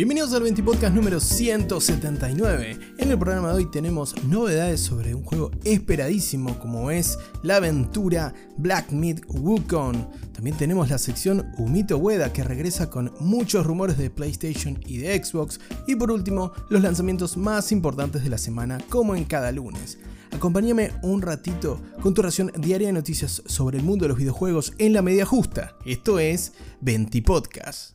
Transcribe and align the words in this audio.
Bienvenidos 0.00 0.32
al 0.32 0.44
20 0.44 0.62
Podcast 0.62 0.94
número 0.94 1.20
179. 1.20 2.78
En 2.96 3.10
el 3.10 3.18
programa 3.18 3.48
de 3.48 3.56
hoy 3.56 3.70
tenemos 3.70 4.14
novedades 4.24 4.80
sobre 4.80 5.14
un 5.14 5.22
juego 5.24 5.50
esperadísimo 5.64 6.58
como 6.58 6.90
es 6.90 7.18
la 7.42 7.56
aventura 7.56 8.32
Black 8.56 8.92
Myth 8.92 9.22
Wukong. 9.28 9.96
También 10.32 10.56
tenemos 10.56 10.88
la 10.88 10.96
sección 10.96 11.52
Umito 11.58 11.98
Ueda 11.98 12.32
que 12.32 12.42
regresa 12.42 12.88
con 12.88 13.12
muchos 13.20 13.66
rumores 13.66 13.98
de 13.98 14.08
PlayStation 14.08 14.78
y 14.86 14.96
de 14.96 15.22
Xbox. 15.22 15.60
Y 15.86 15.96
por 15.96 16.10
último, 16.10 16.52
los 16.70 16.80
lanzamientos 16.80 17.36
más 17.36 17.70
importantes 17.70 18.24
de 18.24 18.30
la 18.30 18.38
semana 18.38 18.78
como 18.88 19.14
en 19.14 19.26
cada 19.26 19.52
lunes. 19.52 19.98
Acompáñame 20.40 20.92
un 21.02 21.20
ratito 21.20 21.78
con 22.00 22.14
tu 22.14 22.22
ración 22.22 22.50
diaria 22.56 22.86
de 22.86 22.94
noticias 22.94 23.42
sobre 23.44 23.76
el 23.76 23.84
mundo 23.84 24.06
de 24.06 24.08
los 24.08 24.16
videojuegos 24.16 24.72
en 24.78 24.94
la 24.94 25.02
media 25.02 25.26
justa. 25.26 25.76
Esto 25.84 26.18
es 26.18 26.54
20 26.80 27.20
Podcast. 27.20 27.94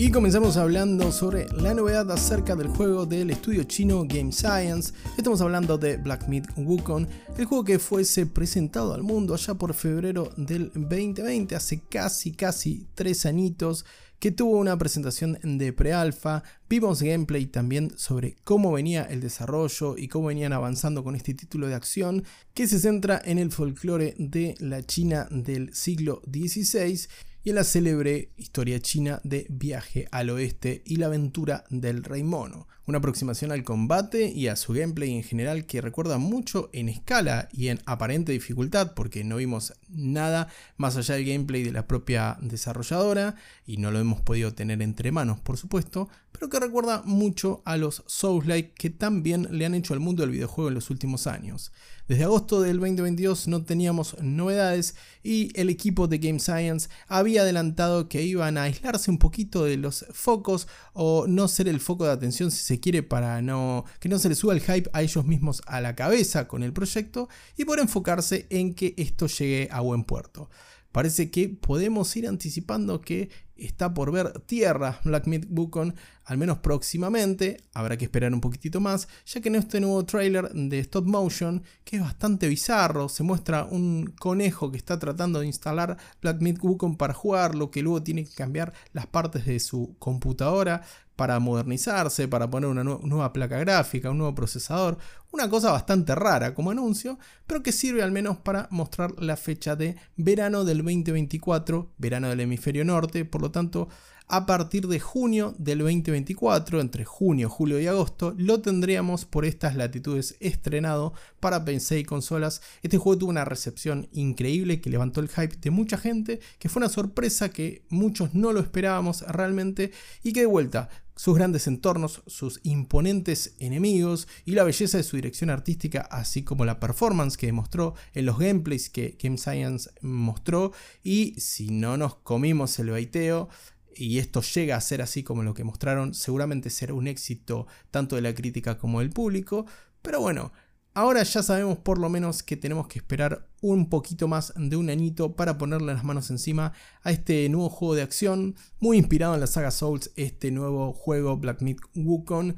Y 0.00 0.10
comenzamos 0.10 0.56
hablando 0.56 1.12
sobre 1.12 1.46
la 1.52 1.74
novedad 1.74 2.10
acerca 2.10 2.56
del 2.56 2.68
juego 2.68 3.04
del 3.04 3.28
estudio 3.28 3.64
chino 3.64 4.06
Game 4.08 4.32
Science. 4.32 4.94
Estamos 5.18 5.42
hablando 5.42 5.76
de 5.76 5.98
Black 5.98 6.26
Myth 6.26 6.46
Wukong, 6.56 7.06
el 7.36 7.44
juego 7.44 7.64
que 7.64 7.78
fuese 7.78 8.24
presentado 8.24 8.94
al 8.94 9.02
mundo 9.02 9.34
allá 9.34 9.52
por 9.52 9.74
febrero 9.74 10.30
del 10.38 10.72
2020, 10.72 11.54
hace 11.54 11.82
casi 11.82 12.32
casi 12.32 12.86
tres 12.94 13.26
añitos 13.26 13.84
que 14.18 14.30
tuvo 14.30 14.58
una 14.58 14.78
presentación 14.78 15.38
de 15.42 15.72
pre-alpha, 15.74 16.44
vimos 16.68 17.02
gameplay 17.02 17.44
también 17.44 17.92
sobre 17.96 18.36
cómo 18.42 18.72
venía 18.72 19.02
el 19.02 19.20
desarrollo 19.20 19.98
y 19.98 20.08
cómo 20.08 20.28
venían 20.28 20.54
avanzando 20.54 21.04
con 21.04 21.14
este 21.14 21.34
título 21.34 21.68
de 21.68 21.74
acción 21.74 22.24
que 22.54 22.66
se 22.66 22.78
centra 22.78 23.20
en 23.22 23.38
el 23.38 23.52
folclore 23.52 24.14
de 24.18 24.54
la 24.60 24.82
China 24.82 25.28
del 25.30 25.74
siglo 25.74 26.22
XVI 26.24 27.06
y 27.42 27.50
en 27.50 27.56
la 27.56 27.64
célebre 27.64 28.32
historia 28.36 28.80
china 28.80 29.20
de 29.24 29.46
Viaje 29.48 30.06
al 30.10 30.30
Oeste 30.30 30.82
y 30.84 30.96
la 30.96 31.06
aventura 31.06 31.64
del 31.70 32.04
Rey 32.04 32.22
Mono. 32.22 32.68
Una 32.86 32.98
aproximación 32.98 33.52
al 33.52 33.64
combate 33.64 34.30
y 34.30 34.48
a 34.48 34.56
su 34.56 34.72
gameplay 34.72 35.14
en 35.14 35.22
general 35.22 35.64
que 35.64 35.80
recuerda 35.80 36.18
mucho 36.18 36.68
en 36.72 36.88
escala 36.88 37.48
y 37.52 37.68
en 37.68 37.80
aparente 37.86 38.32
dificultad 38.32 38.92
porque 38.94 39.24
no 39.24 39.36
vimos 39.36 39.72
nada 39.88 40.48
más 40.76 40.96
allá 40.96 41.14
del 41.14 41.24
gameplay 41.24 41.62
de 41.62 41.72
la 41.72 41.86
propia 41.86 42.36
desarrolladora 42.42 43.36
y 43.64 43.78
no 43.78 43.90
lo 43.90 44.00
hemos 44.00 44.20
podido 44.20 44.52
tener 44.52 44.82
entre 44.82 45.12
manos 45.12 45.40
por 45.40 45.56
supuesto, 45.56 46.08
pero 46.40 46.48
que 46.48 46.58
recuerda 46.58 47.02
mucho 47.04 47.60
a 47.66 47.76
los 47.76 48.02
Souls-like 48.06 48.72
que 48.72 48.88
también 48.88 49.46
le 49.50 49.66
han 49.66 49.74
hecho 49.74 49.92
al 49.92 50.00
mundo 50.00 50.22
del 50.22 50.30
videojuego 50.30 50.68
en 50.68 50.74
los 50.74 50.88
últimos 50.88 51.26
años. 51.26 51.70
Desde 52.08 52.24
agosto 52.24 52.62
del 52.62 52.80
2022 52.80 53.46
no 53.46 53.62
teníamos 53.62 54.16
novedades 54.22 54.94
y 55.22 55.52
el 55.54 55.68
equipo 55.68 56.08
de 56.08 56.16
Game 56.16 56.40
Science 56.40 56.88
había 57.08 57.42
adelantado 57.42 58.08
que 58.08 58.22
iban 58.22 58.56
a 58.56 58.62
aislarse 58.62 59.10
un 59.10 59.18
poquito 59.18 59.66
de 59.66 59.76
los 59.76 60.06
focos 60.12 60.66
o 60.94 61.26
no 61.28 61.46
ser 61.46 61.68
el 61.68 61.78
foco 61.78 62.06
de 62.06 62.12
atención 62.12 62.50
si 62.50 62.64
se 62.64 62.80
quiere 62.80 63.02
para 63.02 63.42
no 63.42 63.84
que 64.00 64.08
no 64.08 64.18
se 64.18 64.30
les 64.30 64.38
suba 64.38 64.54
el 64.54 64.62
hype 64.62 64.88
a 64.94 65.02
ellos 65.02 65.26
mismos 65.26 65.60
a 65.66 65.82
la 65.82 65.94
cabeza 65.94 66.48
con 66.48 66.62
el 66.62 66.72
proyecto 66.72 67.28
y 67.58 67.66
por 67.66 67.78
enfocarse 67.78 68.46
en 68.48 68.72
que 68.72 68.94
esto 68.96 69.26
llegue 69.26 69.68
a 69.70 69.80
buen 69.82 70.04
puerto. 70.04 70.48
Parece 70.92 71.30
que 71.30 71.48
podemos 71.48 72.14
ir 72.16 72.26
anticipando 72.26 73.00
que 73.00 73.30
está 73.56 73.92
por 73.94 74.10
ver 74.10 74.40
tierra 74.40 75.00
Black 75.04 75.26
Myth 75.26 75.46
Wukong, 75.50 75.94
al 76.24 76.38
menos 76.38 76.58
próximamente. 76.58 77.58
Habrá 77.74 77.96
que 77.96 78.06
esperar 78.06 78.32
un 78.32 78.40
poquitito 78.40 78.80
más, 78.80 79.06
ya 79.26 79.40
que 79.40 79.48
en 79.48 79.56
este 79.56 79.80
nuevo 79.80 80.04
trailer 80.04 80.50
de 80.52 80.78
stop 80.80 81.06
motion, 81.06 81.62
que 81.84 81.96
es 81.96 82.02
bastante 82.02 82.48
bizarro, 82.48 83.08
se 83.08 83.22
muestra 83.22 83.64
un 83.64 84.06
conejo 84.18 84.70
que 84.70 84.78
está 84.78 84.98
tratando 84.98 85.40
de 85.40 85.46
instalar 85.46 85.96
Black 86.22 86.40
Myth 86.40 86.58
Wukong 86.62 86.96
para 86.96 87.14
jugarlo, 87.14 87.70
que 87.70 87.82
luego 87.82 88.02
tiene 88.02 88.24
que 88.24 88.34
cambiar 88.34 88.72
las 88.92 89.06
partes 89.06 89.46
de 89.46 89.60
su 89.60 89.94
computadora 89.98 90.82
para 91.20 91.38
modernizarse, 91.38 92.28
para 92.28 92.48
poner 92.48 92.70
una 92.70 92.82
nueva 92.82 93.30
placa 93.30 93.58
gráfica, 93.58 94.10
un 94.10 94.16
nuevo 94.16 94.34
procesador, 94.34 94.96
una 95.32 95.50
cosa 95.50 95.70
bastante 95.70 96.14
rara 96.14 96.54
como 96.54 96.70
anuncio, 96.70 97.18
pero 97.46 97.62
que 97.62 97.72
sirve 97.72 98.02
al 98.02 98.10
menos 98.10 98.38
para 98.38 98.68
mostrar 98.70 99.12
la 99.20 99.36
fecha 99.36 99.76
de 99.76 99.96
verano 100.16 100.64
del 100.64 100.78
2024, 100.78 101.90
verano 101.98 102.30
del 102.30 102.40
hemisferio 102.40 102.86
norte, 102.86 103.26
por 103.26 103.42
lo 103.42 103.50
tanto, 103.50 103.90
a 104.30 104.46
partir 104.46 104.86
de 104.86 105.00
junio 105.00 105.54
del 105.58 105.80
2024, 105.80 106.80
entre 106.80 107.04
junio, 107.04 107.48
julio 107.48 107.80
y 107.80 107.86
agosto, 107.86 108.32
lo 108.38 108.60
tendríamos 108.60 109.24
por 109.24 109.44
estas 109.44 109.74
latitudes 109.74 110.36
estrenado 110.38 111.12
para 111.40 111.64
PC 111.64 111.98
y 111.98 112.04
consolas. 112.04 112.62
Este 112.82 112.96
juego 112.96 113.18
tuvo 113.18 113.30
una 113.30 113.44
recepción 113.44 114.08
increíble 114.12 114.80
que 114.80 114.90
levantó 114.90 115.20
el 115.20 115.28
hype 115.28 115.56
de 115.56 115.70
mucha 115.70 115.98
gente, 115.98 116.40
que 116.58 116.68
fue 116.68 116.80
una 116.80 116.88
sorpresa 116.88 117.50
que 117.50 117.84
muchos 117.88 118.34
no 118.34 118.52
lo 118.52 118.60
esperábamos 118.60 119.22
realmente 119.22 119.90
y 120.22 120.32
que 120.32 120.40
de 120.40 120.46
vuelta 120.46 120.88
sus 121.20 121.34
grandes 121.34 121.66
entornos, 121.66 122.22
sus 122.26 122.60
imponentes 122.62 123.54
enemigos 123.58 124.26
y 124.46 124.52
la 124.52 124.64
belleza 124.64 124.96
de 124.96 125.02
su 125.02 125.16
dirección 125.16 125.50
artística, 125.50 126.00
así 126.00 126.44
como 126.44 126.64
la 126.64 126.80
performance 126.80 127.36
que 127.36 127.44
demostró 127.44 127.94
en 128.14 128.24
los 128.24 128.38
gameplays 128.38 128.88
que 128.88 129.18
Game 129.22 129.36
Science 129.36 129.90
mostró. 130.00 130.72
Y 131.02 131.34
si 131.38 131.68
no 131.68 131.98
nos 131.98 132.14
comimos 132.14 132.78
el 132.78 132.88
baiteo, 132.88 133.50
y 134.00 134.18
esto 134.18 134.40
llega 134.40 134.76
a 134.76 134.80
ser 134.80 135.02
así 135.02 135.22
como 135.22 135.42
lo 135.42 135.54
que 135.54 135.64
mostraron, 135.64 136.14
seguramente 136.14 136.70
será 136.70 136.94
un 136.94 137.06
éxito 137.06 137.66
tanto 137.90 138.16
de 138.16 138.22
la 138.22 138.34
crítica 138.34 138.78
como 138.78 139.00
del 139.00 139.10
público. 139.10 139.66
Pero 140.02 140.20
bueno, 140.20 140.52
Ahora 140.92 141.22
ya 141.22 141.42
sabemos 141.44 141.78
por 141.78 141.98
lo 141.98 142.08
menos 142.08 142.42
que 142.42 142.56
tenemos 142.56 142.88
que 142.88 142.98
esperar 142.98 143.48
un 143.60 143.88
poquito 143.88 144.26
más 144.26 144.52
de 144.56 144.76
un 144.76 144.90
añito 144.90 145.36
para 145.36 145.56
ponerle 145.56 145.94
las 145.94 146.02
manos 146.02 146.30
encima 146.30 146.72
a 147.02 147.12
este 147.12 147.48
nuevo 147.48 147.68
juego 147.68 147.94
de 147.94 148.02
acción, 148.02 148.56
muy 148.80 148.98
inspirado 148.98 149.34
en 149.34 149.40
la 149.40 149.46
saga 149.46 149.70
Souls, 149.70 150.10
este 150.16 150.50
nuevo 150.50 150.92
juego 150.92 151.36
Black 151.36 151.62
Myth 151.62 151.80
Wukong. 151.94 152.56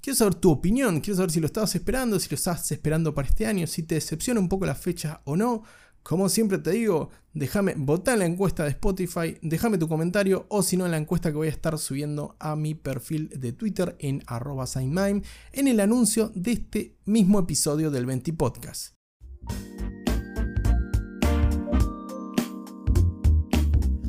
Quiero 0.00 0.16
saber 0.16 0.36
tu 0.36 0.52
opinión, 0.52 1.00
quiero 1.00 1.16
saber 1.16 1.32
si 1.32 1.40
lo 1.40 1.46
estabas 1.46 1.74
esperando, 1.74 2.20
si 2.20 2.30
lo 2.30 2.36
estás 2.36 2.70
esperando 2.70 3.12
para 3.12 3.26
este 3.26 3.44
año, 3.44 3.66
si 3.66 3.82
te 3.82 3.96
decepciona 3.96 4.38
un 4.38 4.48
poco 4.48 4.66
la 4.66 4.76
fecha 4.76 5.22
o 5.24 5.36
no. 5.36 5.64
Como 6.04 6.28
siempre 6.28 6.58
te 6.58 6.72
digo, 6.72 7.08
déjame 7.32 7.74
votar 7.78 8.12
en 8.12 8.18
la 8.18 8.26
encuesta 8.26 8.64
de 8.64 8.68
Spotify, 8.68 9.38
déjame 9.40 9.78
tu 9.78 9.88
comentario 9.88 10.44
o 10.50 10.62
si 10.62 10.76
no 10.76 10.84
en 10.84 10.90
la 10.90 10.98
encuesta 10.98 11.30
que 11.30 11.38
voy 11.38 11.46
a 11.46 11.50
estar 11.50 11.78
subiendo 11.78 12.36
a 12.38 12.56
mi 12.56 12.74
perfil 12.74 13.30
de 13.30 13.54
Twitter 13.54 13.96
en 13.98 14.22
arroba 14.26 14.66
en 14.74 15.22
el 15.66 15.80
anuncio 15.80 16.30
de 16.34 16.52
este 16.52 16.98
mismo 17.06 17.40
episodio 17.40 17.90
del 17.90 18.04
20 18.04 18.34
Podcast. 18.34 18.94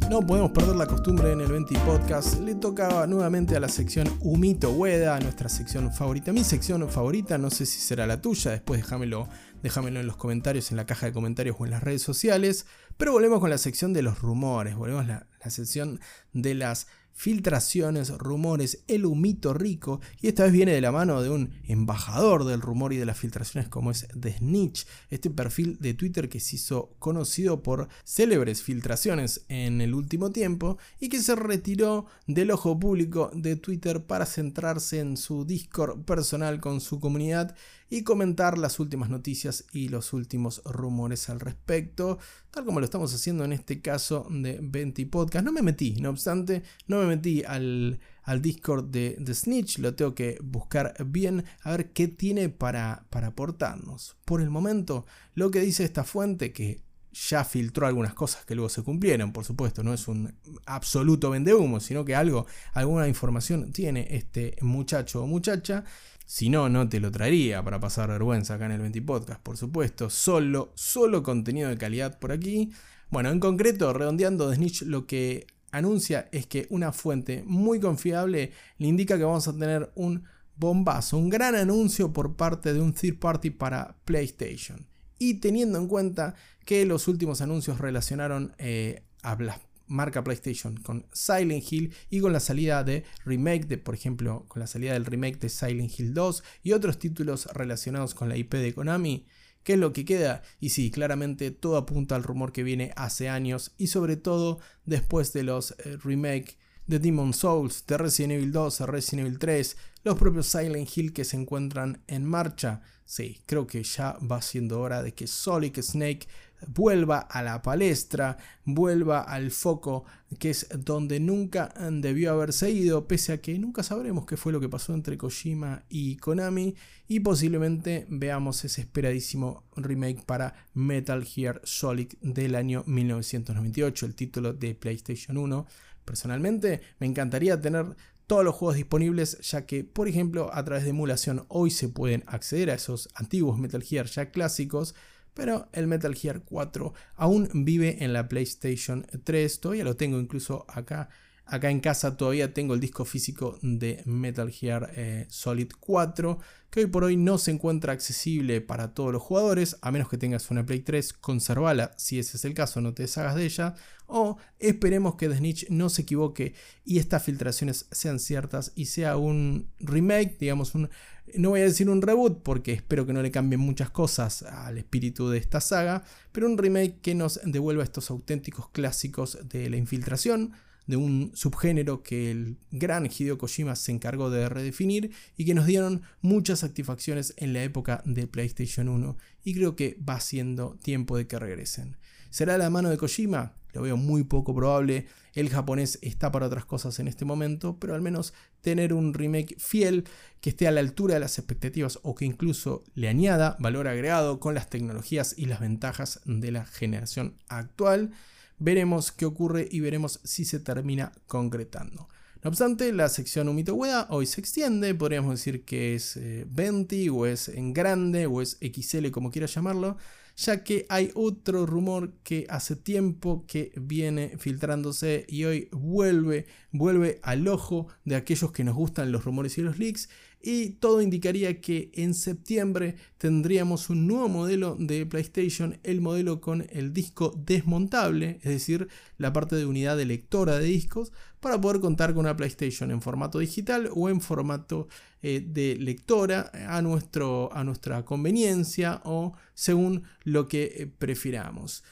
No 0.10 0.22
podemos 0.22 0.52
perder 0.52 0.76
la 0.76 0.86
costumbre 0.86 1.32
en 1.32 1.42
el 1.42 1.52
20 1.52 1.80
Podcast. 1.80 2.40
Le 2.40 2.54
tocaba 2.54 3.08
nuevamente 3.08 3.56
a 3.56 3.60
la 3.60 3.68
sección 3.68 4.08
Humito 4.22 4.72
Hueda, 4.72 5.20
nuestra 5.20 5.50
sección 5.50 5.92
favorita. 5.92 6.32
Mi 6.32 6.44
sección 6.44 6.88
favorita, 6.90 7.40
no 7.40 7.50
sé 7.50 7.66
si 7.66 7.80
será 7.80 8.06
la 8.06 8.22
tuya, 8.22 8.52
después 8.52 8.82
déjamelo, 8.82 9.28
déjamelo 9.64 10.00
en 10.00 10.06
los 10.06 10.16
comentarios, 10.16 10.70
en 10.70 10.78
la 10.78 10.86
caja 10.86 11.08
de 11.08 11.14
comentarios 11.14 11.56
o 11.60 11.66
en 11.66 11.72
las 11.72 11.82
redes 11.82 12.04
sociales. 12.04 12.68
Pero 12.98 13.14
volvemos 13.14 13.40
con 13.40 13.50
la 13.50 13.58
sección 13.58 13.94
de 13.94 14.04
los 14.04 14.20
rumores, 14.20 14.76
volvemos 14.76 15.06
a 15.06 15.26
la 15.44 15.50
sección 15.50 16.00
de 16.34 16.54
las 16.54 16.86
filtraciones, 17.16 18.10
rumores, 18.10 18.84
el 18.88 19.06
humito 19.06 19.54
rico, 19.54 20.02
y 20.22 20.28
esta 20.28 20.44
vez 20.44 20.52
viene 20.52 20.74
de 20.74 20.82
la 20.82 20.92
mano 20.92 21.22
de 21.22 21.30
un 21.30 21.52
embajador 21.64 22.44
del 22.44 22.62
rumor 22.62 22.92
y 22.92 22.98
de 22.98 23.06
las 23.06 23.18
filtraciones 23.18 23.70
como 23.70 23.90
es 23.90 24.08
The 24.20 24.38
Snitch, 24.38 24.86
este 25.10 25.30
perfil 25.30 25.78
de 25.80 25.94
Twitter 25.94 26.28
que 26.28 26.42
se 26.42 26.58
hizo 26.58 26.94
conocido 27.00 27.64
por 27.64 27.88
célebres 28.04 28.62
filtraciones 28.62 29.46
en 29.48 29.80
el 29.80 29.96
último 29.96 30.32
tiempo 30.32 30.78
y 31.00 31.08
que 31.08 31.22
se 31.22 31.36
retiró 31.36 32.06
del 32.28 32.52
ojo 32.52 32.78
público 32.78 33.32
de 33.34 33.56
Twitter 33.56 34.06
para 34.06 34.26
centrarse 34.26 35.00
en 35.00 35.16
su 35.16 35.46
Discord 35.46 36.04
personal 36.04 36.60
con 36.60 36.82
su 36.82 37.00
comunidad 37.00 37.56
y 37.90 38.04
comentar 38.04 38.58
las 38.58 38.80
últimas 38.80 39.10
noticias 39.10 39.66
y 39.72 39.90
los 39.90 40.14
últimos 40.14 40.62
rumores 40.66 41.30
al 41.30 41.40
respecto, 41.40 42.18
tal 42.52 42.66
como 42.66 42.80
lo 42.80 42.86
estamos 42.86 43.14
haciendo 43.14 43.46
en 43.46 43.54
este 43.54 43.82
caso 43.82 44.28
de 44.30 44.60
20 44.62 45.06
Podcast. 45.08 45.46
No 45.46 45.52
me 45.52 45.62
metí, 45.62 45.96
no 46.02 46.10
obstante, 46.10 46.64
no 46.88 47.00
me 47.00 47.06
metí 47.06 47.44
al, 47.44 48.00
al 48.24 48.42
Discord 48.42 48.86
de, 48.86 49.18
Snitch, 49.34 49.80
lo 49.80 49.96
tengo 49.96 50.16
que 50.16 50.40
buscar 50.44 50.96
bien 51.06 51.46
a 51.62 51.72
ver 51.72 51.92
qué 51.92 52.08
tiene 52.08 52.50
para, 52.50 53.06
para 53.10 53.28
aportarnos. 53.28 54.18
Por 54.26 54.42
el 54.42 54.50
momento, 54.50 55.06
lo 55.36 55.52
que 55.52 55.62
dice 55.62 55.84
esta 55.84 56.04
fuente, 56.04 56.52
que 56.52 56.84
ya 57.30 57.46
filtró 57.46 57.88
algunas 57.88 58.14
cosas 58.14 58.46
que 58.46 58.56
luego 58.56 58.68
se 58.68 58.84
cumplieron, 58.84 59.32
por 59.32 59.46
supuesto, 59.46 59.84
no 59.84 59.94
es 59.94 60.08
un 60.08 60.36
absoluto 60.66 61.30
vendehumo, 61.30 61.80
sino 61.80 62.04
que 62.04 62.14
algo, 62.14 62.46
alguna 62.74 63.08
información 63.08 63.72
tiene 63.72 64.08
este 64.12 64.58
muchacho 64.62 65.24
o 65.24 65.28
muchacha. 65.28 65.86
Si 66.26 66.50
no, 66.50 66.70
no 66.70 66.90
te 66.90 67.00
lo 67.00 67.12
traería 67.12 67.64
para 67.64 67.80
pasar 67.80 68.10
vergüenza 68.10 68.56
acá 68.56 68.66
en 68.66 68.72
el 68.72 68.82
20 68.82 69.02
Podcast, 69.04 69.42
por 69.42 69.58
supuesto. 69.58 70.10
Solo, 70.10 70.72
solo 70.76 71.22
contenido 71.22 71.70
de 71.70 71.78
calidad 71.78 72.20
por 72.20 72.32
aquí. 72.32 72.72
Bueno, 73.12 73.30
en 73.30 73.40
concreto, 73.40 73.94
redondeando 73.94 74.50
de 74.50 74.56
Snitch, 74.56 74.82
lo 74.82 75.06
que 75.06 75.46
anuncia 75.72 76.28
es 76.32 76.48
que 76.48 76.66
una 76.70 76.92
fuente 76.92 77.44
muy 77.46 77.80
confiable 77.80 78.52
le 78.78 78.88
indica 78.88 79.18
que 79.18 79.24
vamos 79.24 79.48
a 79.48 79.54
tener 79.54 79.92
un 79.96 80.24
bombazo, 80.58 81.18
un 81.18 81.30
gran 81.30 81.54
anuncio 81.54 82.12
por 82.12 82.36
parte 82.36 82.74
de 82.74 82.82
un 82.82 82.94
third 82.94 83.20
party 83.20 83.52
para 83.52 83.96
PlayStation. 84.06 84.88
Y 85.20 85.36
teniendo 85.36 85.78
en 85.78 85.88
cuenta 85.88 86.34
que 86.66 86.86
los 86.86 87.08
últimos 87.08 87.42
anuncios 87.42 87.80
relacionaron 87.80 88.56
eh, 88.58 89.04
a 89.22 89.36
la 89.40 89.60
marca 89.88 90.24
PlayStation 90.24 90.78
con 90.78 91.06
Silent 91.14 91.64
Hill 91.72 91.94
y 92.10 92.20
con 92.20 92.34
la 92.34 92.40
salida 92.40 92.84
de 92.84 93.04
remake 93.26 93.68
de, 93.68 93.78
por 93.78 93.96
ejemplo, 93.96 94.46
con 94.48 94.60
la 94.60 94.68
salida 94.68 94.94
del 94.94 95.06
remake 95.06 95.40
de 95.40 95.50
Silent 95.50 96.00
Hill 96.00 96.14
2 96.14 96.44
y 96.64 96.72
otros 96.74 97.00
títulos 97.00 97.46
relacionados 97.54 98.14
con 98.16 98.30
la 98.30 98.38
IP 98.38 98.54
de 98.56 98.74
Konami, 98.74 99.26
¿Qué 99.66 99.74
es 99.74 99.80
lo 99.80 99.94
que 99.94 100.06
queda? 100.06 100.44
Y 100.60 100.70
sí, 100.70 100.92
claramente 100.92 101.50
todo 101.50 101.78
apunta 101.78 102.16
al 102.16 102.22
rumor 102.22 102.52
que 102.52 102.62
viene 102.62 102.94
hace 102.96 103.30
años 103.30 103.74
y 103.80 103.88
sobre 103.88 104.16
todo 104.16 104.60
después 104.86 105.34
de 105.34 105.42
los 105.42 105.72
eh, 105.72 105.98
remake 106.04 106.60
de 106.86 107.00
Demon 107.00 107.34
Souls, 107.34 107.84
de 107.88 107.98
Resident 107.98 108.34
Evil 108.34 108.52
2, 108.52 108.78
de 108.78 108.86
Resident 108.86 109.26
Evil 109.26 109.40
3, 109.40 109.78
los 110.04 110.20
propios 110.20 110.46
Silent 110.46 110.88
Hill 110.96 111.14
que 111.14 111.26
se 111.26 111.38
encuentran 111.38 112.04
en 112.06 112.26
marcha. 112.26 112.84
Sí, 113.06 113.42
creo 113.48 113.66
que 113.66 113.84
ya 113.84 114.20
va 114.20 114.40
siendo 114.44 114.80
hora 114.80 115.02
de 115.02 115.16
que 115.16 115.26
Solid 115.26 115.76
Snake 115.82 116.28
vuelva 116.68 117.20
a 117.20 117.42
la 117.42 117.62
palestra, 117.62 118.38
vuelva 118.64 119.22
al 119.22 119.52
foco, 119.52 120.06
que 120.40 120.50
es 120.50 120.68
donde 120.78 121.20
nunca 121.20 121.74
debió 121.92 122.32
haberse 122.32 122.72
ido, 122.72 123.08
pese 123.08 123.34
a 123.34 123.42
que 123.42 123.58
nunca 123.60 123.84
sabremos 123.84 124.26
qué 124.26 124.38
fue 124.38 124.52
lo 124.52 124.60
que 124.60 124.70
pasó 124.70 124.94
entre 124.94 125.18
Kojima 125.18 125.84
y 125.90 126.18
Konami, 126.18 126.76
y 127.08 127.20
posiblemente 127.20 128.06
veamos 128.10 128.66
ese 128.66 128.82
esperadísimo 128.82 129.64
remake 129.76 130.24
para 130.26 130.56
Metal 130.74 131.24
Gear 131.24 131.62
Solid 131.64 132.14
del 132.22 132.56
año 132.56 132.84
1998, 132.88 134.06
el 134.06 134.16
título 134.16 134.54
de 134.54 134.76
PlayStation 134.76 135.38
1. 135.38 135.66
Personalmente, 136.04 136.82
me 137.00 137.08
encantaría 137.08 137.60
tener 137.60 137.96
todos 138.28 138.44
los 138.44 138.56
juegos 138.56 138.76
disponibles, 138.76 139.40
ya 139.42 139.66
que, 139.66 139.84
por 139.84 140.08
ejemplo, 140.08 140.50
a 140.52 140.64
través 140.66 140.84
de 140.84 140.90
emulación 140.90 141.46
hoy 141.48 141.70
se 141.70 141.90
pueden 141.90 142.24
acceder 142.28 142.72
a 142.72 142.76
esos 142.76 143.10
antiguos 143.14 143.60
Metal 143.60 143.84
Gear 143.84 144.08
ya 144.08 144.32
clásicos 144.32 144.96
pero 145.36 145.70
el 145.74 145.86
Metal 145.86 146.16
Gear 146.16 146.42
4 146.44 146.94
aún 147.18 147.50
vive 147.54 148.04
en 148.04 148.14
la 148.14 148.28
PlayStation 148.28 149.06
3, 149.24 149.60
todavía 149.60 149.84
lo 149.84 149.96
tengo 149.96 150.20
incluso 150.20 150.66
acá. 150.68 151.10
Acá 151.48 151.70
en 151.70 151.80
casa 151.80 152.18
todavía 152.18 152.54
tengo 152.54 152.74
el 152.74 152.80
disco 152.80 153.06
físico 153.06 153.60
de 153.62 154.02
Metal 154.06 154.50
Gear 154.50 154.92
eh, 154.96 155.28
Solid 155.30 155.72
4, 155.80 156.40
que 156.72 156.80
hoy 156.80 156.86
por 156.88 157.04
hoy 157.04 157.18
no 157.18 157.38
se 157.38 157.52
encuentra 157.52 157.94
accesible 157.94 158.62
para 158.62 158.96
todos 158.96 159.14
los 159.14 159.22
jugadores, 159.22 159.78
a 159.82 159.92
menos 159.92 160.10
que 160.10 160.18
tengas 160.18 160.50
una 160.50 160.66
Play 160.66 160.80
3, 160.80 161.14
conservala 161.14 161.94
si 161.98 162.18
ese 162.18 162.38
es 162.38 162.46
el 162.46 162.56
caso, 162.56 162.82
no 162.82 162.96
te 162.96 163.04
deshagas 163.04 163.36
de 163.36 163.46
ella, 163.46 163.76
o 164.08 164.38
esperemos 164.58 165.16
que 165.16 165.30
The 165.30 165.38
Snitch 165.38 165.70
no 165.70 165.90
se 165.90 166.02
equivoque 166.02 166.56
y 166.84 166.98
estas 166.98 167.24
filtraciones 167.24 167.88
sean 167.92 168.20
ciertas 168.20 168.72
y 168.76 168.86
sea 168.86 169.18
un 169.18 169.70
remake, 169.80 170.38
digamos 170.40 170.74
un 170.74 170.90
no 171.34 171.50
voy 171.50 171.62
a 171.62 171.64
decir 171.64 171.90
un 171.90 172.02
reboot 172.02 172.44
porque 172.44 172.74
espero 172.74 173.06
que 173.06 173.14
no 173.14 173.22
le 173.22 173.32
cambien 173.32 173.60
muchas 173.60 173.90
cosas 173.90 174.44
al 174.44 174.78
espíritu 174.78 175.30
de 175.30 175.40
esta 175.40 175.60
saga, 175.60 176.04
pero 176.32 176.48
un 176.48 176.58
remake 176.58 177.00
que 177.02 177.16
nos 177.16 177.40
devuelva 177.44 177.84
estos 177.84 178.10
auténticos 178.10 178.70
clásicos 178.70 179.40
de 179.44 179.70
la 179.70 179.78
infiltración, 179.78 180.54
de 180.88 180.98
un 180.98 181.32
subgénero 181.34 182.04
que 182.04 182.32
el 182.32 182.58
gran 182.72 183.06
Hideo 183.06 183.38
Kojima 183.38 183.76
se 183.76 183.92
encargó 183.92 184.30
de 184.30 184.50
redefinir 184.50 185.12
y 185.38 185.46
que 185.46 185.54
nos 185.54 185.66
dieron 185.66 186.04
muchas 186.22 186.60
satisfacciones 186.60 187.34
en 187.38 187.54
la 187.54 187.64
época 187.64 188.02
de 188.06 188.28
PlayStation 188.28 188.88
1 188.90 189.18
y 189.44 189.54
creo 189.54 189.76
que 189.76 189.98
va 190.08 190.20
siendo 190.20 190.78
tiempo 190.82 191.18
de 191.18 191.28
que 191.28 191.40
regresen. 191.40 191.98
¿Será 192.30 192.58
la 192.58 192.70
mano 192.70 192.90
de 192.90 192.98
Kojima? 192.98 193.54
Lo 193.76 193.82
veo 193.82 193.98
muy 193.98 194.24
poco 194.24 194.56
probable. 194.56 195.06
El 195.34 195.50
japonés 195.50 196.00
está 196.02 196.32
para 196.32 196.48
otras 196.48 196.66
cosas 196.66 196.98
en 197.00 197.10
este 197.10 197.26
momento, 197.26 197.78
pero 197.78 197.94
al 197.94 198.02
menos 198.02 198.34
tener 198.62 198.94
un 198.94 199.14
remake 199.14 199.56
fiel 199.60 200.06
que 200.40 200.52
esté 200.52 200.68
a 200.68 200.72
la 200.72 200.80
altura 200.80 201.16
de 201.16 201.20
las 201.20 201.38
expectativas 201.38 202.00
o 202.02 202.16
que 202.16 202.26
incluso 202.26 202.84
le 202.94 203.10
añada 203.10 203.58
valor 203.60 203.88
agregado 203.88 204.40
con 204.40 204.56
las 204.56 204.70
tecnologías 204.70 205.36
y 205.38 205.46
las 205.46 205.60
ventajas 205.60 206.22
de 206.26 206.52
la 206.52 206.66
generación 206.66 207.38
actual. 207.50 208.12
Veremos 208.58 209.12
qué 209.12 209.26
ocurre 209.26 209.68
y 209.70 209.80
veremos 209.80 210.20
si 210.24 210.46
se 210.46 210.60
termina 210.60 211.12
concretando. 211.28 212.08
No 212.44 212.50
obstante, 212.50 212.92
la 212.94 213.10
sección 213.10 213.50
Umito 213.50 213.74
Ueda 213.74 214.08
hoy 214.12 214.28
se 214.28 214.40
extiende, 214.40 214.94
podríamos 214.94 215.32
decir 215.32 215.66
que 215.66 215.96
es 215.96 216.20
20 216.22 217.04
eh, 217.04 217.10
o 217.10 217.26
es 217.26 217.50
en 217.50 217.74
grande 217.74 218.28
o 218.28 218.42
es 218.42 218.60
XL 218.62 219.10
como 219.10 219.32
quiera 219.32 219.48
llamarlo 219.48 219.98
ya 220.36 220.64
que 220.64 220.86
hay 220.90 221.12
otro 221.16 221.66
rumor 221.66 222.14
que 222.24 222.46
hace 222.50 222.76
tiempo 222.76 223.46
que 223.48 223.72
viene 223.76 224.38
filtrándose 224.38 225.26
y 225.30 225.46
hoy 225.46 225.70
vuelve, 225.72 226.46
vuelve 226.72 227.20
al 227.24 227.48
ojo 227.48 227.88
de 228.04 228.16
aquellos 228.16 228.52
que 228.52 228.64
nos 228.64 228.76
gustan 228.76 229.12
los 229.12 229.24
rumores 229.24 229.58
y 229.58 229.62
los 229.62 229.80
leaks 229.80 230.10
y 230.48 230.70
todo 230.74 231.02
indicaría 231.02 231.60
que 231.60 231.90
en 231.96 232.14
septiembre 232.14 232.98
tendríamos 233.18 233.90
un 233.90 234.06
nuevo 234.06 234.30
modelo 234.30 234.78
de 234.80 235.04
PlayStation, 235.08 235.80
el 235.82 236.02
modelo 236.02 236.40
con 236.40 236.68
el 236.70 236.94
disco 236.94 237.34
desmontable, 237.36 238.38
es 238.44 238.52
decir, 238.52 238.88
la 239.18 239.34
parte 239.34 239.56
de 239.56 239.66
unidad 239.66 239.98
de 239.98 240.06
lectora 240.06 240.60
de 240.60 240.66
discos, 240.66 241.12
para 241.46 241.62
poder 241.62 241.80
contar 241.80 242.16
con 242.16 242.22
una 242.22 242.36
PlayStation 242.36 242.90
en 242.90 243.04
formato 243.04 243.38
digital 243.38 243.92
o 243.94 244.10
en 244.10 244.20
formato 244.20 244.88
eh, 245.22 245.46
de 245.46 245.76
lectora 245.76 246.50
a, 246.68 246.82
nuestro, 246.82 247.54
a 247.54 247.64
nuestra 247.64 248.04
conveniencia 248.04 249.00
o 249.04 249.34
según 249.54 250.06
lo 250.24 250.48
que 250.48 250.64
eh, 250.64 250.88
prefiramos. 250.88 251.84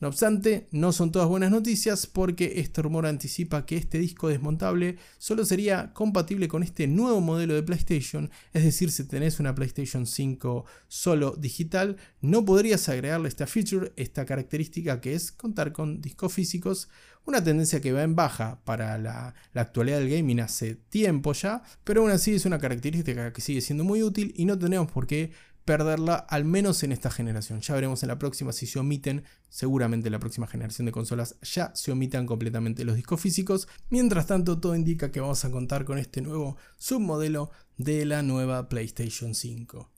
No 0.00 0.06
obstante, 0.06 0.68
no 0.70 0.92
son 0.92 1.10
todas 1.10 1.26
buenas 1.26 1.50
noticias 1.50 2.06
porque 2.06 2.60
este 2.60 2.82
rumor 2.82 3.04
anticipa 3.04 3.66
que 3.66 3.76
este 3.76 3.98
disco 3.98 4.28
desmontable 4.28 4.96
solo 5.18 5.44
sería 5.44 5.92
compatible 5.92 6.46
con 6.46 6.62
este 6.62 6.86
nuevo 6.86 7.20
modelo 7.20 7.54
de 7.54 7.64
PlayStation, 7.64 8.30
es 8.52 8.62
decir, 8.62 8.92
si 8.92 9.02
tenés 9.08 9.40
una 9.40 9.56
PlayStation 9.56 10.06
5 10.06 10.64
solo 10.86 11.34
digital, 11.36 11.96
no 12.20 12.44
podrías 12.44 12.88
agregarle 12.88 13.28
esta 13.28 13.48
feature, 13.48 13.92
esta 13.96 14.24
característica 14.24 15.00
que 15.00 15.14
es 15.14 15.32
contar 15.32 15.72
con 15.72 16.00
discos 16.00 16.32
físicos, 16.32 16.88
una 17.24 17.42
tendencia 17.42 17.80
que 17.80 17.92
va 17.92 18.04
en 18.04 18.14
baja 18.14 18.60
para 18.64 18.96
la, 18.98 19.34
la 19.52 19.62
actualidad 19.62 19.98
del 19.98 20.10
gaming 20.10 20.40
hace 20.40 20.76
tiempo 20.76 21.32
ya, 21.32 21.62
pero 21.82 22.02
aún 22.02 22.12
así 22.12 22.34
es 22.34 22.46
una 22.46 22.60
característica 22.60 23.32
que 23.32 23.40
sigue 23.40 23.60
siendo 23.60 23.82
muy 23.82 24.04
útil 24.04 24.32
y 24.36 24.44
no 24.44 24.56
tenemos 24.56 24.92
por 24.92 25.08
qué 25.08 25.32
perderla, 25.68 26.14
al 26.14 26.46
menos 26.46 26.82
en 26.82 26.92
esta 26.92 27.10
generación. 27.10 27.60
Ya 27.60 27.74
veremos 27.74 28.02
en 28.02 28.08
la 28.08 28.18
próxima 28.18 28.52
si 28.52 28.66
se 28.66 28.78
omiten, 28.78 29.24
seguramente 29.50 30.08
en 30.08 30.12
la 30.12 30.18
próxima 30.18 30.46
generación 30.46 30.86
de 30.86 30.92
consolas 30.92 31.36
ya 31.42 31.74
se 31.74 31.92
omitan 31.92 32.24
completamente 32.24 32.86
los 32.86 32.96
discos 32.96 33.20
físicos. 33.20 33.68
Mientras 33.90 34.26
tanto, 34.26 34.58
todo 34.58 34.74
indica 34.74 35.10
que 35.10 35.20
vamos 35.20 35.44
a 35.44 35.50
contar 35.50 35.84
con 35.84 35.98
este 35.98 36.22
nuevo 36.22 36.56
submodelo 36.78 37.50
de 37.76 38.06
la 38.06 38.22
nueva 38.22 38.70
PlayStation 38.70 39.34
5. 39.34 39.90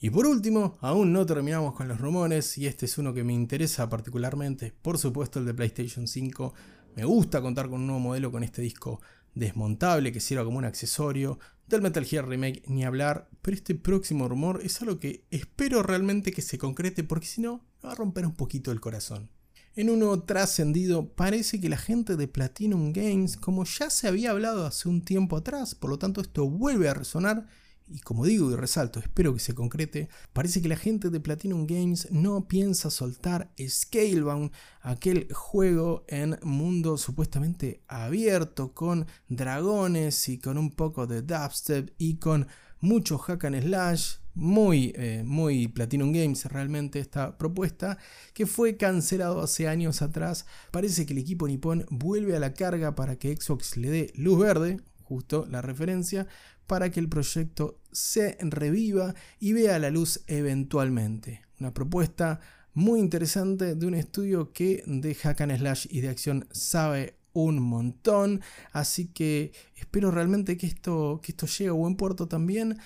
Y 0.00 0.08
por 0.08 0.26
último, 0.26 0.78
aún 0.80 1.12
no 1.12 1.26
terminamos 1.26 1.74
con 1.74 1.86
los 1.86 2.00
rumores, 2.00 2.56
y 2.56 2.66
este 2.66 2.86
es 2.86 2.96
uno 2.96 3.12
que 3.12 3.22
me 3.22 3.34
interesa 3.34 3.90
particularmente, 3.90 4.72
por 4.80 4.96
supuesto 4.96 5.38
el 5.38 5.44
de 5.44 5.52
PlayStation 5.52 6.08
5. 6.08 6.54
Me 6.96 7.04
gusta 7.04 7.42
contar 7.42 7.68
con 7.68 7.82
un 7.82 7.88
nuevo 7.88 8.00
modelo 8.00 8.32
con 8.32 8.42
este 8.42 8.62
disco 8.62 9.02
desmontable 9.34 10.12
que 10.12 10.20
sirva 10.20 10.44
como 10.44 10.58
un 10.58 10.64
accesorio. 10.64 11.38
Del 11.66 11.82
Metal 11.82 12.04
Gear 12.04 12.26
Remake 12.26 12.64
ni 12.66 12.84
hablar, 12.84 13.28
pero 13.42 13.56
este 13.56 13.76
próximo 13.76 14.28
rumor 14.28 14.60
es 14.64 14.82
algo 14.82 14.98
que 14.98 15.24
espero 15.30 15.84
realmente 15.84 16.32
que 16.32 16.42
se 16.42 16.58
concrete 16.58 17.04
porque 17.04 17.26
si 17.26 17.40
no, 17.40 17.64
va 17.84 17.92
a 17.92 17.94
romper 17.94 18.26
un 18.26 18.34
poquito 18.34 18.72
el 18.72 18.80
corazón. 18.80 19.30
En 19.76 19.88
uno 19.88 20.20
trascendido, 20.24 21.12
parece 21.12 21.60
que 21.60 21.68
la 21.68 21.76
gente 21.76 22.16
de 22.16 22.26
Platinum 22.26 22.92
Games, 22.92 23.36
como 23.36 23.64
ya 23.64 23.88
se 23.88 24.08
había 24.08 24.32
hablado 24.32 24.66
hace 24.66 24.88
un 24.88 25.04
tiempo 25.04 25.36
atrás, 25.36 25.76
por 25.76 25.90
lo 25.90 25.98
tanto 25.98 26.20
esto 26.20 26.50
vuelve 26.50 26.88
a 26.88 26.94
resonar, 26.94 27.46
y 27.90 28.00
como 28.00 28.24
digo 28.24 28.50
y 28.50 28.56
resalto, 28.56 29.00
espero 29.00 29.34
que 29.34 29.40
se 29.40 29.54
concrete, 29.54 30.08
parece 30.32 30.62
que 30.62 30.68
la 30.68 30.76
gente 30.76 31.10
de 31.10 31.20
Platinum 31.20 31.66
Games 31.66 32.08
no 32.10 32.46
piensa 32.46 32.90
soltar 32.90 33.52
Scalebound, 33.58 34.52
aquel 34.80 35.28
juego 35.32 36.04
en 36.08 36.38
mundo 36.42 36.96
supuestamente 36.96 37.82
abierto, 37.88 38.72
con 38.72 39.06
dragones 39.28 40.28
y 40.28 40.38
con 40.38 40.56
un 40.56 40.70
poco 40.70 41.06
de 41.06 41.22
dubstep 41.22 41.92
y 41.98 42.16
con 42.16 42.46
mucho 42.80 43.18
hack 43.18 43.44
and 43.44 43.62
slash, 43.62 44.14
muy, 44.34 44.92
eh, 44.96 45.22
muy 45.24 45.68
Platinum 45.68 46.12
Games 46.12 46.44
realmente 46.46 46.98
esta 46.98 47.36
propuesta, 47.36 47.98
que 48.32 48.46
fue 48.46 48.76
cancelado 48.76 49.40
hace 49.40 49.68
años 49.68 50.02
atrás. 50.02 50.46
Parece 50.70 51.04
que 51.04 51.12
el 51.12 51.18
equipo 51.18 51.46
nipón 51.46 51.86
vuelve 51.90 52.36
a 52.36 52.40
la 52.40 52.54
carga 52.54 52.94
para 52.94 53.16
que 53.16 53.36
Xbox 53.36 53.76
le 53.76 53.90
dé 53.90 54.12
luz 54.14 54.38
verde, 54.38 54.78
justo 55.10 55.44
la 55.50 55.60
referencia, 55.60 56.28
para 56.68 56.90
que 56.90 57.00
el 57.00 57.08
proyecto 57.08 57.80
se 57.90 58.38
reviva 58.40 59.12
y 59.40 59.52
vea 59.52 59.80
la 59.80 59.90
luz 59.90 60.22
eventualmente. 60.28 61.42
Una 61.58 61.74
propuesta 61.74 62.38
muy 62.74 63.00
interesante 63.00 63.74
de 63.74 63.86
un 63.88 63.94
estudio 63.94 64.52
que 64.52 64.84
de 64.86 65.16
hack 65.16 65.40
and 65.40 65.58
slash 65.58 65.88
y 65.90 66.00
de 66.00 66.10
acción 66.10 66.46
sabe 66.52 67.16
un 67.32 67.60
montón, 67.60 68.40
así 68.70 69.08
que 69.08 69.52
espero 69.74 70.12
realmente 70.12 70.56
que 70.56 70.68
esto, 70.68 71.20
que 71.20 71.32
esto 71.32 71.46
llegue 71.46 71.70
a 71.70 71.72
buen 71.72 71.96
puerto 71.96 72.28
también. 72.28 72.78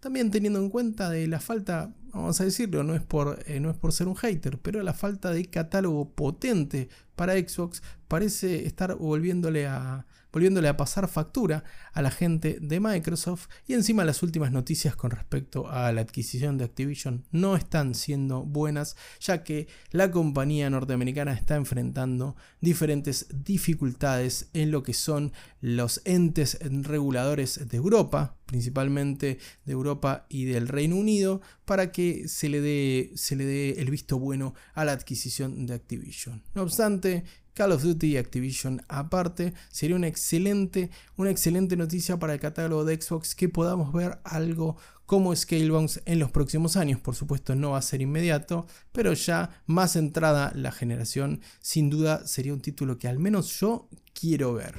También 0.00 0.32
teniendo 0.32 0.58
en 0.58 0.70
cuenta 0.70 1.08
de 1.08 1.28
la 1.28 1.38
falta, 1.38 1.94
vamos 2.12 2.40
a 2.40 2.44
decirlo, 2.44 2.82
no 2.82 2.96
es, 2.96 3.02
por, 3.02 3.44
eh, 3.46 3.60
no 3.60 3.70
es 3.70 3.76
por 3.76 3.92
ser 3.92 4.08
un 4.08 4.16
hater, 4.16 4.58
pero 4.58 4.82
la 4.82 4.94
falta 4.94 5.30
de 5.30 5.44
catálogo 5.44 6.10
potente 6.10 6.88
para 7.14 7.34
Xbox 7.34 7.80
parece 8.08 8.66
estar 8.66 8.96
volviéndole 8.96 9.68
a, 9.68 10.06
volviéndole 10.32 10.68
a 10.68 10.76
pasar 10.76 11.08
factura 11.08 11.64
a 11.92 12.02
la 12.02 12.10
gente 12.10 12.58
de 12.60 12.80
Microsoft 12.80 13.48
y 13.66 13.74
encima 13.74 14.04
las 14.04 14.22
últimas 14.22 14.52
noticias 14.52 14.96
con 14.96 15.10
respecto 15.10 15.68
a 15.68 15.92
la 15.92 16.00
adquisición 16.00 16.58
de 16.58 16.64
Activision 16.64 17.24
no 17.30 17.56
están 17.56 17.94
siendo 17.94 18.42
buenas 18.42 18.96
ya 19.20 19.42
que 19.42 19.68
la 19.90 20.10
compañía 20.10 20.70
norteamericana 20.70 21.32
está 21.32 21.56
enfrentando 21.56 22.36
diferentes 22.60 23.26
dificultades 23.32 24.50
en 24.52 24.70
lo 24.70 24.82
que 24.82 24.94
son 24.94 25.32
los 25.60 26.00
entes 26.04 26.58
reguladores 26.60 27.68
de 27.68 27.76
Europa, 27.76 28.36
principalmente 28.46 29.38
de 29.64 29.72
Europa 29.72 30.26
y 30.28 30.44
del 30.44 30.68
Reino 30.68 30.96
Unido, 30.96 31.40
para 31.64 31.92
que 31.92 32.28
se 32.28 32.48
le 32.48 32.60
dé, 32.60 33.12
se 33.14 33.36
le 33.36 33.44
dé 33.44 33.80
el 33.80 33.90
visto 33.90 34.18
bueno 34.18 34.54
a 34.74 34.84
la 34.84 34.92
adquisición 34.92 35.66
de 35.66 35.74
Activision. 35.74 36.42
No 36.54 36.62
obstante, 36.62 37.24
Call 37.60 37.72
of 37.72 37.82
Duty 37.82 38.06
y 38.06 38.16
Activision 38.16 38.80
aparte, 38.88 39.52
sería 39.68 39.94
una 39.94 40.06
excelente, 40.06 40.88
una 41.18 41.28
excelente 41.28 41.76
noticia 41.76 42.18
para 42.18 42.32
el 42.32 42.40
catálogo 42.40 42.86
de 42.86 42.98
Xbox 42.98 43.34
que 43.34 43.50
podamos 43.50 43.92
ver 43.92 44.18
algo 44.24 44.78
como 45.04 45.36
Scalebounds 45.36 46.00
en 46.06 46.20
los 46.20 46.30
próximos 46.30 46.78
años. 46.78 47.00
Por 47.00 47.16
supuesto 47.16 47.54
no 47.54 47.72
va 47.72 47.78
a 47.78 47.82
ser 47.82 48.00
inmediato, 48.00 48.66
pero 48.92 49.12
ya 49.12 49.62
más 49.66 49.94
entrada 49.96 50.52
la 50.54 50.72
generación, 50.72 51.42
sin 51.60 51.90
duda 51.90 52.26
sería 52.26 52.54
un 52.54 52.62
título 52.62 52.96
que 52.96 53.08
al 53.08 53.18
menos 53.18 53.60
yo 53.60 53.90
quiero 54.18 54.54
ver. 54.54 54.74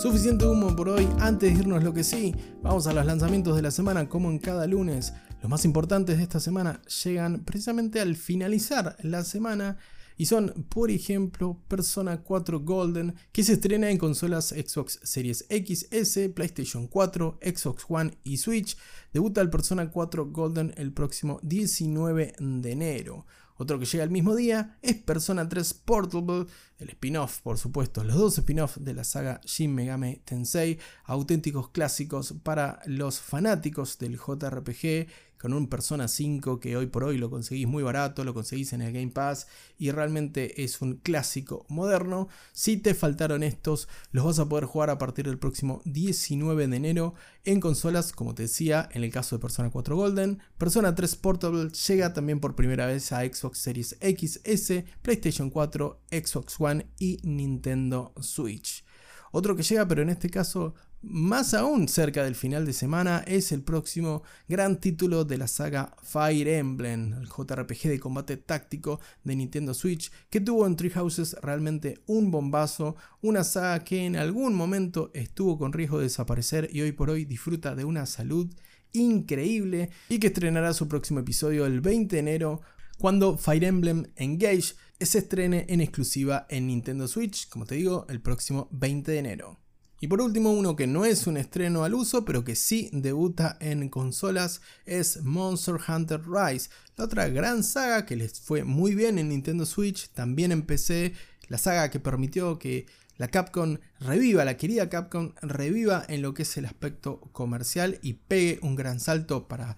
Suficiente 0.00 0.46
humo 0.46 0.76
por 0.76 0.88
hoy, 0.88 1.08
antes 1.18 1.52
de 1.52 1.58
irnos 1.58 1.82
lo 1.82 1.92
que 1.92 2.04
sí, 2.04 2.32
vamos 2.62 2.86
a 2.86 2.92
los 2.92 3.04
lanzamientos 3.04 3.56
de 3.56 3.62
la 3.62 3.72
semana 3.72 4.08
como 4.08 4.30
en 4.30 4.38
cada 4.38 4.68
lunes. 4.68 5.12
Los 5.40 5.48
más 5.48 5.64
importantes 5.64 6.18
de 6.18 6.22
esta 6.22 6.38
semana 6.38 6.82
llegan 7.02 7.44
precisamente 7.44 8.00
al 8.00 8.14
finalizar 8.16 8.96
la 9.02 9.24
semana 9.24 9.78
y 10.18 10.26
son, 10.26 10.66
por 10.68 10.90
ejemplo, 10.90 11.58
Persona 11.66 12.18
4 12.18 12.60
Golden, 12.60 13.14
que 13.32 13.42
se 13.42 13.54
estrena 13.54 13.88
en 13.88 13.96
consolas 13.96 14.48
Xbox 14.48 15.00
Series 15.02 15.46
X, 15.48 15.88
S, 15.90 16.28
PlayStation 16.28 16.88
4, 16.88 17.38
Xbox 17.40 17.86
One 17.88 18.18
y 18.22 18.36
Switch. 18.36 18.76
Debuta 19.14 19.40
el 19.40 19.48
Persona 19.48 19.90
4 19.90 20.26
Golden 20.26 20.74
el 20.76 20.92
próximo 20.92 21.40
19 21.42 22.34
de 22.38 22.70
enero. 22.70 23.24
Otro 23.56 23.78
que 23.78 23.84
llega 23.84 24.04
el 24.04 24.10
mismo 24.10 24.34
día 24.36 24.78
es 24.80 24.96
Persona 24.96 25.48
3 25.48 25.74
Portable, 25.74 26.46
el 26.78 26.88
spin-off, 26.88 27.40
por 27.40 27.58
supuesto, 27.58 28.04
los 28.04 28.16
dos 28.16 28.38
spin-offs 28.38 28.82
de 28.82 28.94
la 28.94 29.04
saga 29.04 29.40
Shin 29.44 29.74
Megami 29.74 30.16
Tensei, 30.24 30.78
auténticos 31.04 31.68
clásicos 31.68 32.34
para 32.42 32.80
los 32.86 33.20
fanáticos 33.20 33.98
del 33.98 34.18
JRPG 34.18 35.08
con 35.40 35.54
un 35.54 35.68
Persona 35.68 36.06
5 36.06 36.60
que 36.60 36.76
hoy 36.76 36.86
por 36.86 37.02
hoy 37.02 37.16
lo 37.16 37.30
conseguís 37.30 37.66
muy 37.66 37.82
barato, 37.82 38.24
lo 38.24 38.34
conseguís 38.34 38.74
en 38.74 38.82
el 38.82 38.92
Game 38.92 39.08
Pass 39.08 39.46
y 39.78 39.90
realmente 39.90 40.62
es 40.62 40.82
un 40.82 40.96
clásico 40.96 41.64
moderno. 41.70 42.28
Si 42.52 42.76
te 42.76 42.92
faltaron 42.92 43.42
estos, 43.42 43.88
los 44.12 44.26
vas 44.26 44.38
a 44.38 44.48
poder 44.48 44.66
jugar 44.66 44.90
a 44.90 44.98
partir 44.98 45.24
del 45.26 45.38
próximo 45.38 45.80
19 45.86 46.68
de 46.68 46.76
enero 46.76 47.14
en 47.44 47.58
consolas, 47.60 48.12
como 48.12 48.34
te 48.34 48.42
decía, 48.42 48.90
en 48.92 49.02
el 49.02 49.10
caso 49.10 49.34
de 49.34 49.40
Persona 49.40 49.70
4 49.70 49.96
Golden. 49.96 50.42
Persona 50.58 50.94
3 50.94 51.16
Portable 51.16 51.70
llega 51.70 52.12
también 52.12 52.38
por 52.38 52.54
primera 52.54 52.84
vez 52.84 53.10
a 53.12 53.22
Xbox 53.22 53.60
Series 53.60 53.96
XS, 54.02 54.84
PlayStation 55.00 55.48
4, 55.48 56.02
Xbox 56.10 56.60
One 56.60 56.86
y 56.98 57.18
Nintendo 57.22 58.12
Switch. 58.20 58.84
Otro 59.32 59.56
que 59.56 59.62
llega, 59.62 59.86
pero 59.86 60.02
en 60.02 60.10
este 60.10 60.28
caso 60.28 60.74
más 61.02 61.54
aún 61.54 61.88
cerca 61.88 62.24
del 62.24 62.34
final 62.34 62.66
de 62.66 62.72
semana 62.72 63.24
es 63.26 63.52
el 63.52 63.62
próximo 63.62 64.22
gran 64.48 64.80
título 64.80 65.24
de 65.24 65.38
la 65.38 65.48
saga 65.48 65.96
Fire 66.02 66.48
Emblem, 66.48 67.14
el 67.14 67.26
JRPG 67.26 67.88
de 67.88 68.00
combate 68.00 68.36
táctico 68.36 69.00
de 69.24 69.36
Nintendo 69.36 69.72
Switch, 69.72 70.12
que 70.28 70.40
tuvo 70.40 70.66
en 70.66 70.76
Three 70.76 70.90
Houses 70.90 71.36
realmente 71.40 72.00
un 72.06 72.30
bombazo, 72.30 72.96
una 73.22 73.44
saga 73.44 73.82
que 73.82 74.04
en 74.04 74.16
algún 74.16 74.54
momento 74.54 75.10
estuvo 75.14 75.56
con 75.58 75.72
riesgo 75.72 75.98
de 75.98 76.04
desaparecer 76.04 76.68
y 76.70 76.82
hoy 76.82 76.92
por 76.92 77.08
hoy 77.08 77.24
disfruta 77.24 77.74
de 77.74 77.84
una 77.84 78.04
salud 78.04 78.52
increíble 78.92 79.90
y 80.08 80.18
que 80.18 80.26
estrenará 80.26 80.74
su 80.74 80.88
próximo 80.88 81.20
episodio 81.20 81.64
el 81.64 81.80
20 81.80 82.16
de 82.16 82.20
enero 82.20 82.60
cuando 82.98 83.38
Fire 83.38 83.64
Emblem 83.64 84.04
Engage 84.16 84.74
se 85.00 85.18
estrene 85.18 85.64
en 85.70 85.80
exclusiva 85.80 86.46
en 86.50 86.66
Nintendo 86.66 87.08
Switch, 87.08 87.48
como 87.48 87.64
te 87.64 87.76
digo, 87.76 88.04
el 88.10 88.20
próximo 88.20 88.68
20 88.72 89.12
de 89.12 89.18
enero. 89.18 89.59
Y 90.02 90.08
por 90.08 90.22
último, 90.22 90.50
uno 90.50 90.76
que 90.76 90.86
no 90.86 91.04
es 91.04 91.26
un 91.26 91.36
estreno 91.36 91.84
al 91.84 91.92
uso, 91.92 92.24
pero 92.24 92.42
que 92.42 92.56
sí 92.56 92.88
debuta 92.90 93.58
en 93.60 93.90
consolas, 93.90 94.62
es 94.86 95.22
Monster 95.22 95.76
Hunter 95.86 96.22
Rise, 96.26 96.70
la 96.96 97.04
otra 97.04 97.28
gran 97.28 97.62
saga 97.62 98.06
que 98.06 98.16
les 98.16 98.40
fue 98.40 98.64
muy 98.64 98.94
bien 98.94 99.18
en 99.18 99.28
Nintendo 99.28 99.66
Switch, 99.66 100.08
también 100.12 100.52
en 100.52 100.62
PC, 100.62 101.12
la 101.48 101.58
saga 101.58 101.90
que 101.90 102.00
permitió 102.00 102.58
que 102.58 102.86
la 103.18 103.28
Capcom 103.28 103.76
reviva, 103.98 104.46
la 104.46 104.56
querida 104.56 104.88
Capcom 104.88 105.34
reviva 105.42 106.02
en 106.08 106.22
lo 106.22 106.32
que 106.32 106.44
es 106.44 106.56
el 106.56 106.64
aspecto 106.64 107.20
comercial 107.32 107.98
y 108.00 108.14
pegue 108.14 108.58
un 108.62 108.76
gran 108.76 109.00
salto 109.00 109.48
para 109.48 109.76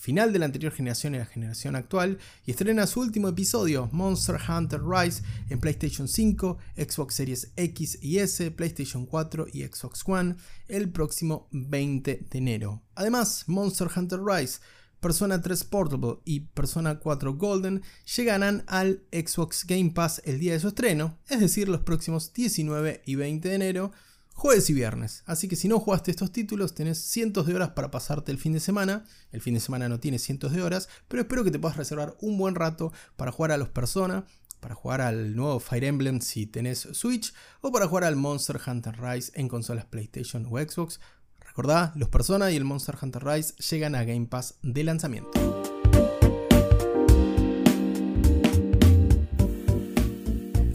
final 0.00 0.32
de 0.32 0.38
la 0.38 0.46
anterior 0.46 0.72
generación 0.72 1.14
y 1.14 1.18
la 1.18 1.26
generación 1.26 1.76
actual, 1.76 2.18
y 2.46 2.52
estrena 2.52 2.86
su 2.86 3.00
último 3.00 3.28
episodio, 3.28 3.90
Monster 3.92 4.38
Hunter 4.48 4.80
Rise, 4.82 5.22
en 5.50 5.60
PlayStation 5.60 6.08
5, 6.08 6.56
Xbox 6.74 7.14
Series 7.14 7.52
X 7.54 7.98
y 8.00 8.18
S, 8.18 8.50
PlayStation 8.52 9.04
4 9.04 9.46
y 9.52 9.62
Xbox 9.62 10.02
One, 10.06 10.36
el 10.68 10.90
próximo 10.90 11.48
20 11.52 12.26
de 12.30 12.38
enero. 12.38 12.82
Además, 12.94 13.44
Monster 13.46 13.88
Hunter 13.94 14.20
Rise, 14.24 14.60
Persona 15.00 15.42
3 15.42 15.64
Portable 15.64 16.16
y 16.24 16.40
Persona 16.40 16.98
4 16.98 17.34
Golden 17.34 17.82
llegarán 18.16 18.64
al 18.68 19.02
Xbox 19.12 19.66
Game 19.66 19.90
Pass 19.90 20.22
el 20.24 20.40
día 20.40 20.54
de 20.54 20.60
su 20.60 20.68
estreno, 20.68 21.18
es 21.28 21.40
decir, 21.40 21.68
los 21.68 21.82
próximos 21.82 22.32
19 22.32 23.02
y 23.04 23.14
20 23.16 23.48
de 23.50 23.54
enero, 23.54 23.92
jueves 24.40 24.70
y 24.70 24.72
viernes. 24.72 25.22
Así 25.26 25.48
que 25.48 25.56
si 25.56 25.68
no 25.68 25.78
jugaste 25.78 26.10
estos 26.10 26.32
títulos, 26.32 26.74
tenés 26.74 26.98
cientos 26.98 27.46
de 27.46 27.54
horas 27.54 27.70
para 27.70 27.90
pasarte 27.90 28.32
el 28.32 28.38
fin 28.38 28.54
de 28.54 28.60
semana. 28.60 29.04
El 29.32 29.42
fin 29.42 29.52
de 29.52 29.60
semana 29.60 29.86
no 29.90 30.00
tiene 30.00 30.18
cientos 30.18 30.52
de 30.52 30.62
horas, 30.62 30.88
pero 31.08 31.20
espero 31.20 31.44
que 31.44 31.50
te 31.50 31.58
puedas 31.58 31.76
reservar 31.76 32.16
un 32.22 32.38
buen 32.38 32.54
rato 32.54 32.90
para 33.16 33.32
jugar 33.32 33.52
a 33.52 33.58
los 33.58 33.68
Persona, 33.68 34.24
para 34.60 34.74
jugar 34.74 35.02
al 35.02 35.36
nuevo 35.36 35.60
Fire 35.60 35.84
Emblem 35.84 36.22
si 36.22 36.46
tenés 36.46 36.88
Switch, 36.92 37.34
o 37.60 37.70
para 37.70 37.86
jugar 37.86 38.04
al 38.04 38.16
Monster 38.16 38.58
Hunter 38.66 38.98
Rise 38.98 39.30
en 39.34 39.46
consolas 39.46 39.84
PlayStation 39.84 40.46
o 40.46 40.58
Xbox. 40.58 41.00
Recordá, 41.40 41.92
los 41.94 42.08
Persona 42.08 42.50
y 42.50 42.56
el 42.56 42.64
Monster 42.64 42.96
Hunter 43.00 43.22
Rise 43.22 43.52
llegan 43.56 43.94
a 43.94 44.04
Game 44.04 44.24
Pass 44.24 44.54
de 44.62 44.84
lanzamiento. 44.84 45.59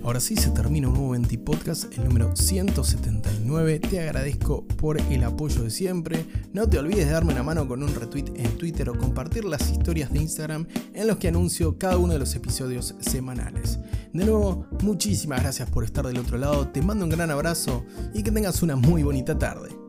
Ahora 0.06 0.20
sí 0.20 0.36
se 0.36 0.52
termina 0.52 0.88
un 0.88 0.94
nuevo 0.94 1.10
20 1.10 1.36
Podcast, 1.40 1.92
el 1.98 2.04
número 2.04 2.36
179. 2.36 3.80
Te 3.80 4.02
agradezco 4.02 4.64
por 4.64 5.02
el 5.02 5.24
apoyo 5.24 5.64
de 5.64 5.72
siempre. 5.72 6.28
No 6.54 6.70
te 6.70 6.78
olvides 6.78 7.08
de 7.08 7.14
darme 7.14 7.34
una 7.34 7.42
mano 7.42 7.68
con 7.68 7.82
un 7.82 7.96
retweet 7.96 8.26
en 8.36 8.56
Twitter 8.56 8.88
o 8.88 8.96
compartir 9.00 9.46
las 9.46 9.72
historias 9.72 10.14
de 10.14 10.20
Instagram 10.20 10.68
en 10.94 11.08
los 11.08 11.18
que 11.18 11.30
anuncio 11.30 11.80
cada 11.80 11.98
uno 11.98 12.14
de 12.14 12.20
los 12.20 12.36
episodios 12.36 12.94
semanales. 13.00 13.80
De 14.14 14.26
nuevo, 14.26 14.68
muchísimas 14.84 15.42
gracias 15.42 15.72
por 15.72 15.84
estar 15.84 16.06
del 16.06 16.20
otro 16.20 16.38
lado. 16.38 16.68
Te 16.68 16.84
mando 16.84 17.06
un 17.06 17.10
gran 17.10 17.32
abrazo 17.32 17.84
y 18.14 18.22
que 18.22 18.32
tengas 18.32 18.62
una 18.62 18.76
muy 18.76 19.02
bonita 19.02 19.40
tarde. 19.40 19.85